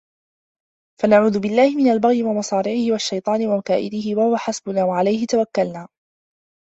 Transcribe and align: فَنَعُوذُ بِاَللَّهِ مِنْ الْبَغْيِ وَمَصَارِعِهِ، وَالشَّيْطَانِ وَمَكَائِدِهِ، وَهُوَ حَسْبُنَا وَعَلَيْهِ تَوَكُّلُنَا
فَنَعُوذُ 1.01 1.39
بِاَللَّهِ 1.39 1.75
مِنْ 1.77 1.91
الْبَغْيِ 1.91 2.23
وَمَصَارِعِهِ، 2.23 2.85
وَالشَّيْطَانِ 2.91 3.47
وَمَكَائِدِهِ، 3.47 4.03
وَهُوَ 4.19 4.37
حَسْبُنَا 4.37 4.83
وَعَلَيْهِ 4.83 5.25
تَوَكُّلُنَا 5.25 5.87